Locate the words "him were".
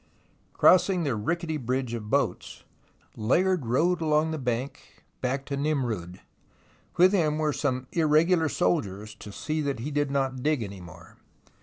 7.13-7.53